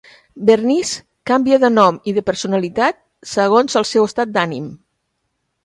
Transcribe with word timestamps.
Bernice 0.49 1.03
canvia 1.31 1.59
de 1.65 1.69
nom 1.75 1.99
i 2.11 2.15
de 2.17 2.23
personalitat 2.31 2.99
segons 3.35 3.79
el 3.83 3.89
seu 3.93 4.09
estat 4.11 4.35
d'ànim. 4.39 4.69